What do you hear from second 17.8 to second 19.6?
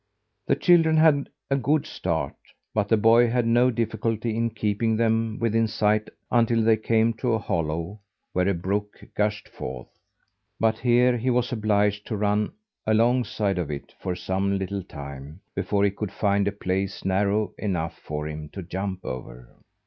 for him to jump over.